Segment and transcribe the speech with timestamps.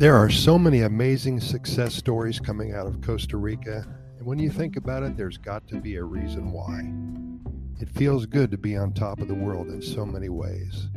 [0.00, 3.84] There are so many amazing success stories coming out of Costa Rica,
[4.16, 6.90] and when you think about it, there's got to be a reason why.
[7.82, 10.88] It feels good to be on top of the world in so many ways.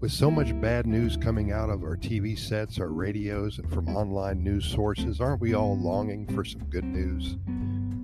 [0.00, 3.88] With so much bad news coming out of our TV sets, our radios, and from
[3.90, 7.36] online news sources, aren't we all longing for some good news?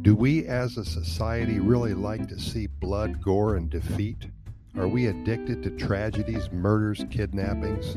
[0.03, 4.29] Do we as a society really like to see blood, gore, and defeat?
[4.77, 7.97] Are we addicted to tragedies, murders, kidnappings,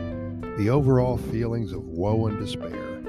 [0.57, 3.01] the overall feelings of woe and despair?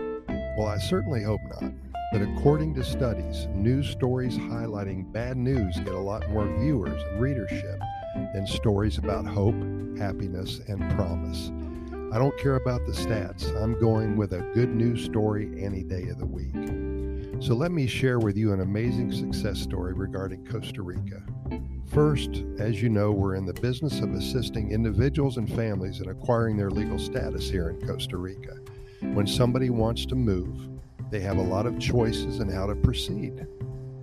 [0.56, 1.72] Well, I certainly hope not.
[2.12, 7.20] But according to studies, news stories highlighting bad news get a lot more viewers and
[7.20, 7.80] readership
[8.32, 9.56] than stories about hope,
[9.98, 11.50] happiness, and promise.
[12.12, 13.52] I don't care about the stats.
[13.60, 16.54] I'm going with a good news story any day of the week.
[17.42, 21.22] So let me share with you an amazing success story regarding Costa Rica.
[21.88, 26.56] First, as you know, we're in the business of assisting individuals and families in acquiring
[26.56, 28.56] their legal status here in Costa Rica.
[29.00, 30.68] When somebody wants to move,
[31.10, 33.46] they have a lot of choices in how to proceed.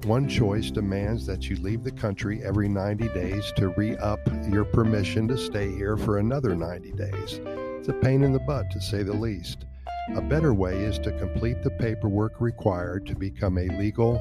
[0.06, 4.20] One choice demands that you leave the country every 90 days to re up
[4.50, 7.42] your permission to stay here for another 90 days.
[7.46, 9.66] It's a pain in the butt, to say the least.
[10.16, 14.20] A better way is to complete the paperwork required to become a legal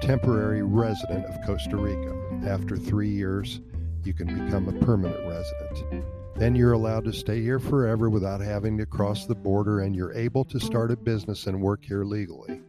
[0.00, 2.21] temporary resident of Costa Rica.
[2.46, 3.60] After three years,
[4.04, 6.04] you can become a permanent resident.
[6.34, 10.12] Then you're allowed to stay here forever without having to cross the border, and you're
[10.12, 12.60] able to start a business and work here legally.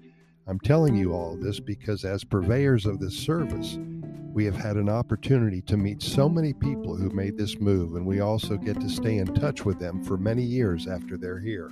[0.46, 3.80] I'm telling you all this because, as purveyors of this service,
[4.34, 8.06] we have had an opportunity to meet so many people who made this move, and
[8.06, 11.72] we also get to stay in touch with them for many years after they're here.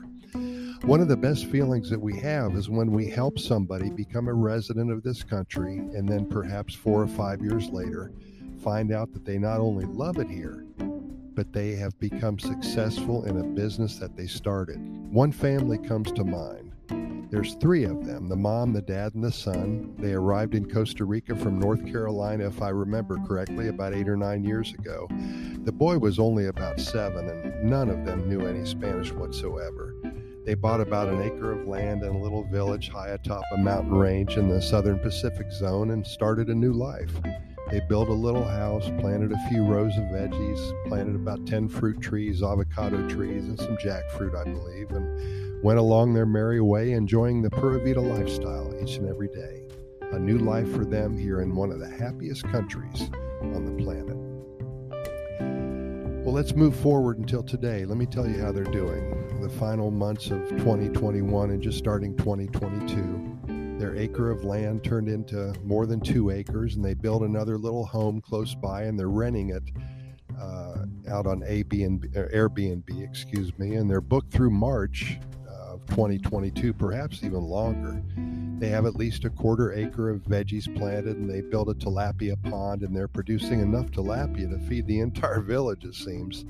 [0.84, 4.34] One of the best feelings that we have is when we help somebody become a
[4.34, 8.12] resident of this country and then perhaps four or five years later
[8.64, 10.66] find out that they not only love it here,
[11.36, 14.80] but they have become successful in a business that they started.
[15.12, 16.72] One family comes to mind.
[17.30, 19.96] There's three of them the mom, the dad, and the son.
[20.00, 24.18] They arrived in Costa Rica from North Carolina, if I remember correctly, about eight or
[24.18, 25.08] nine years ago.
[25.64, 29.96] The boy was only about seven, and none of them knew any Spanish whatsoever.
[30.44, 33.94] They bought about an acre of land in a little village high atop a mountain
[33.94, 37.12] range in the southern Pacific zone and started a new life.
[37.70, 42.02] They built a little house, planted a few rows of veggies, planted about 10 fruit
[42.02, 47.44] trees, avocado trees, and some jackfruit, I believe, and went along their merry way, enjoying
[47.44, 49.62] the Pura Vida lifestyle each and every day.
[50.12, 53.10] A new life for them here in one of the happiest countries
[53.42, 54.18] on the planet.
[56.24, 57.84] Well, let's move forward until today.
[57.84, 59.42] Let me tell you how they're doing.
[59.42, 63.80] The final months of 2021 and just starting 2022.
[63.80, 67.88] Their acre of land turned into more than two acres, and they built another little
[67.88, 69.64] home close by, and they're renting it
[70.40, 75.18] uh, out on Airbnb, Airbnb, excuse me, and they're booked through March
[75.92, 78.02] 2022, perhaps even longer.
[78.60, 82.42] They have at least a quarter acre of veggies planted, and they built a tilapia
[82.50, 86.46] pond, and they're producing enough tilapia to feed the entire village, it seems.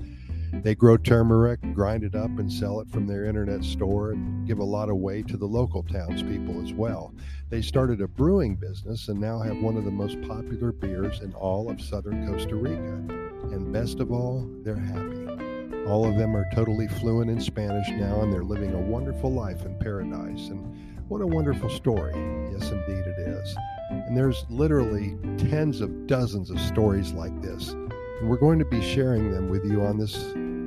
[0.54, 4.60] They grow turmeric, grind it up, and sell it from their internet store and give
[4.60, 7.16] a lot away to the local townspeople as well.
[7.50, 11.34] They started a brewing business and now have one of the most popular beers in
[11.34, 13.02] all of southern Costa Rica.
[13.54, 15.51] And best of all, they're happy.
[15.88, 19.66] All of them are totally fluent in Spanish now, and they're living a wonderful life
[19.66, 20.48] in paradise.
[20.50, 20.76] And
[21.08, 22.14] what a wonderful story.
[22.52, 23.56] Yes, indeed it is.
[23.90, 27.72] And there's literally tens of dozens of stories like this.
[27.72, 30.16] And we're going to be sharing them with you on this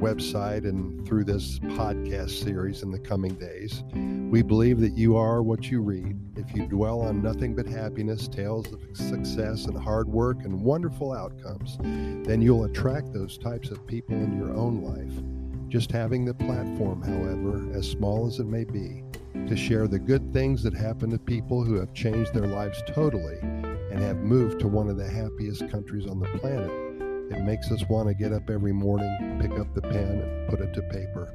[0.00, 3.82] website and through this podcast series in the coming days.
[4.31, 6.19] We believe that you are what you read.
[6.37, 11.12] If you dwell on nothing but happiness, tales of success, and hard work and wonderful
[11.12, 11.78] outcomes,
[12.27, 15.69] then you'll attract those types of people in your own life.
[15.69, 19.03] Just having the platform, however, as small as it may be,
[19.49, 23.38] to share the good things that happen to people who have changed their lives totally
[23.43, 26.84] and have moved to one of the happiest countries on the planet.
[27.31, 30.60] It makes us want to get up every morning, pick up the pen, and put
[30.60, 31.34] it to paper.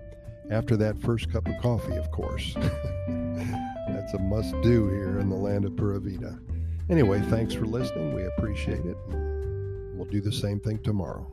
[0.52, 2.54] After that first cup of coffee, of course.
[3.90, 6.40] That's a must do here in the land of Pura Vida.
[6.90, 8.16] Anyway, thanks for listening.
[8.16, 8.98] We appreciate it.
[9.94, 11.28] We'll do the same thing tomorrow.